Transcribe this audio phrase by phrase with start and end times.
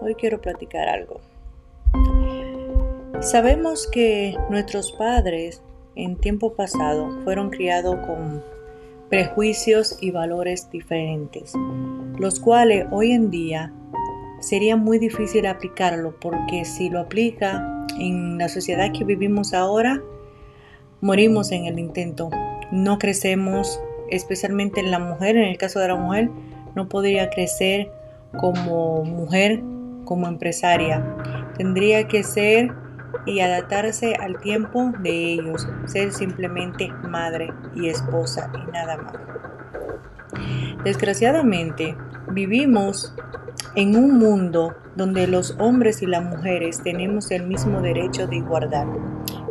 [0.00, 1.20] hoy quiero platicar algo.
[3.20, 5.62] Sabemos que nuestros padres
[5.94, 8.42] en tiempo pasado fueron criados con
[9.10, 11.52] prejuicios y valores diferentes,
[12.18, 13.72] los cuales hoy en día
[14.40, 20.00] sería muy difícil aplicarlo porque si lo aplica en la sociedad que vivimos ahora,
[21.00, 22.30] morimos en el intento,
[22.70, 26.30] no crecemos, especialmente en la mujer, en el caso de la mujer,
[26.74, 27.90] no podría crecer
[28.38, 29.62] como mujer,
[30.04, 31.04] como empresaria.
[31.56, 32.72] Tendría que ser
[33.26, 39.12] y adaptarse al tiempo de ellos, ser simplemente madre y esposa y nada más.
[40.84, 41.96] Desgraciadamente,
[42.32, 43.14] vivimos
[43.76, 48.86] en un mundo donde los hombres y las mujeres tenemos el mismo derecho de igualdad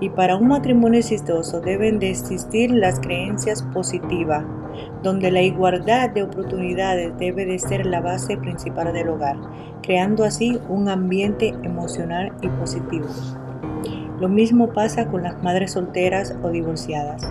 [0.01, 4.43] y para un matrimonio exitoso deben de existir las creencias positivas,
[5.03, 9.37] donde la igualdad de oportunidades debe de ser la base principal del hogar,
[9.81, 13.07] creando así un ambiente emocional y positivo.
[14.19, 17.29] Lo mismo pasa con las madres solteras o divorciadas.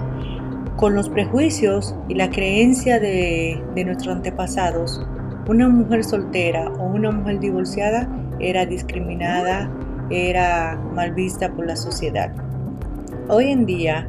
[0.77, 5.05] Con los prejuicios y la creencia de, de nuestros antepasados,
[5.49, 8.07] una mujer soltera o una mujer divorciada
[8.39, 9.71] era discriminada,
[10.11, 12.31] era mal vista por la sociedad.
[13.29, 14.07] Hoy en día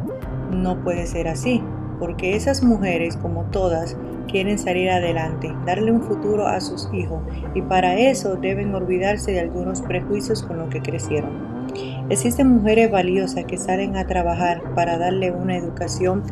[0.51, 1.63] no puede ser así,
[1.97, 3.95] porque esas mujeres, como todas,
[4.27, 7.21] quieren salir adelante, darle un futuro a sus hijos
[7.55, 11.67] y para eso deben olvidarse de algunos prejuicios con los que crecieron.
[12.09, 16.23] Existen mujeres valiosas que salen a trabajar para darle una educación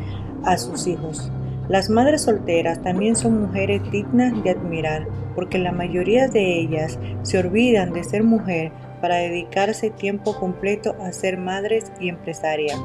[0.44, 1.32] a sus hijos.
[1.68, 7.38] Las madres solteras también son mujeres dignas de admirar, porque la mayoría de ellas se
[7.38, 12.80] olvidan de ser mujer para dedicarse tiempo completo a ser madres y empresarias.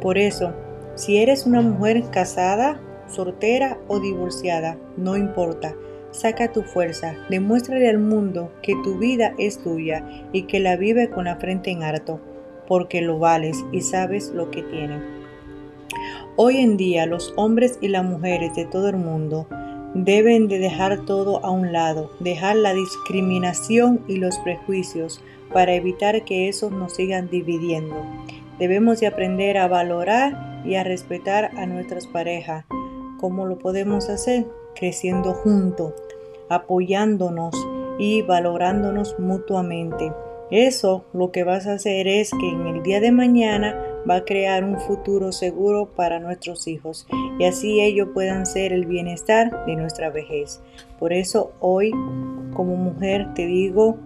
[0.00, 0.52] Por eso,
[0.94, 5.74] si eres una mujer casada, soltera o divorciada, no importa,
[6.10, 11.10] Saca tu fuerza, demuéstrale al mundo que tu vida es tuya y que la vive
[11.10, 12.18] con la frente en alto,
[12.66, 15.02] porque lo vales y sabes lo que tienes.
[16.40, 19.48] Hoy en día los hombres y las mujeres de todo el mundo
[19.94, 25.20] deben de dejar todo a un lado, dejar la discriminación y los prejuicios
[25.52, 27.96] para evitar que esos nos sigan dividiendo.
[28.60, 32.66] Debemos de aprender a valorar y a respetar a nuestras parejas.
[33.18, 34.46] ¿Cómo lo podemos hacer?
[34.76, 35.92] creciendo juntos,
[36.48, 37.52] apoyándonos
[37.98, 40.12] y valorándonos mutuamente.
[40.52, 43.76] Eso lo que vas a hacer es que en el día de mañana
[44.08, 47.06] va a crear un futuro seguro para nuestros hijos
[47.38, 50.60] y así ellos puedan ser el bienestar de nuestra vejez.
[50.98, 51.90] Por eso hoy
[52.54, 53.98] como mujer te digo,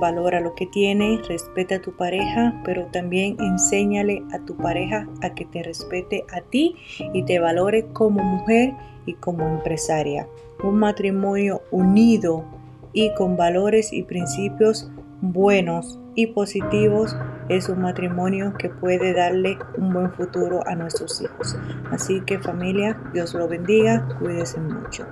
[0.00, 5.34] valora lo que tiene, respeta a tu pareja, pero también enséñale a tu pareja a
[5.34, 6.76] que te respete a ti
[7.12, 8.74] y te valore como mujer
[9.06, 10.28] y como empresaria.
[10.62, 12.44] Un matrimonio unido
[12.92, 14.90] y con valores y principios
[15.20, 17.16] buenos y positivos
[17.48, 21.56] es un matrimonio que puede darle un buen futuro a nuestros hijos.
[21.92, 25.06] Así que familia, Dios lo bendiga, cuídense mucho.